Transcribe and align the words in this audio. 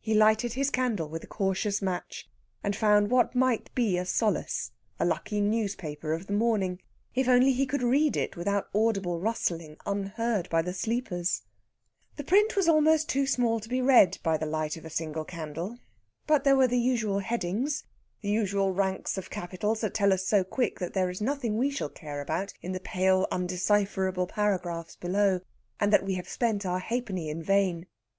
He 0.00 0.14
lighted 0.14 0.54
his 0.54 0.70
candle 0.70 1.06
with 1.10 1.22
a 1.22 1.26
cautious 1.26 1.82
match, 1.82 2.26
and 2.62 2.74
found 2.74 3.10
what 3.10 3.34
might 3.34 3.68
be 3.74 3.98
a 3.98 4.06
solace 4.06 4.72
a 4.98 5.04
lucky 5.04 5.38
newspaper 5.42 6.14
of 6.14 6.26
the 6.28 6.32
morning. 6.32 6.80
If 7.14 7.28
only 7.28 7.52
he 7.52 7.66
could 7.66 7.82
read 7.82 8.16
it 8.16 8.38
without 8.38 8.70
audible 8.74 9.20
rustling, 9.20 9.76
unheard 9.84 10.48
by 10.48 10.62
the 10.62 10.72
sleepers! 10.72 11.42
The 12.16 12.24
print 12.24 12.56
was 12.56 12.68
almost 12.68 13.10
too 13.10 13.26
small 13.26 13.60
to 13.60 13.68
be 13.68 13.82
read 13.82 14.16
by 14.22 14.38
the 14.38 14.46
light 14.46 14.78
of 14.78 14.86
a 14.86 14.88
single 14.88 15.26
candle; 15.26 15.76
but 16.26 16.44
there 16.44 16.56
were 16.56 16.66
the 16.66 16.78
usual 16.80 17.18
headings, 17.18 17.84
the 18.22 18.30
usual 18.30 18.72
ranks 18.72 19.18
of 19.18 19.28
capitals 19.28 19.82
that 19.82 19.92
tell 19.92 20.14
us 20.14 20.26
so 20.26 20.42
quick 20.42 20.78
that 20.78 20.94
there 20.94 21.10
is 21.10 21.20
nothing 21.20 21.58
we 21.58 21.68
shall 21.68 21.90
care 21.90 22.22
about 22.22 22.54
in 22.62 22.72
the 22.72 22.80
pale 22.80 23.28
undecipherable 23.30 24.26
paragraphs 24.26 24.96
below, 24.96 25.40
and 25.78 25.92
that 25.92 26.06
we 26.06 26.14
have 26.14 26.30
spent 26.30 26.64
our 26.64 26.78
halfpenny 26.78 27.28
in 27.28 27.42
vain. 27.42 27.86